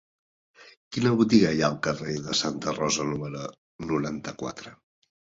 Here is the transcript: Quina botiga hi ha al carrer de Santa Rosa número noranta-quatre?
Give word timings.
Quina 0.95 1.09
botiga 1.17 1.49
hi 1.57 1.59
ha 1.63 1.67
al 1.67 1.75
carrer 1.87 2.15
de 2.29 2.37
Santa 2.39 2.73
Rosa 2.77 3.05
número 3.09 3.43
noranta-quatre? 3.91 4.73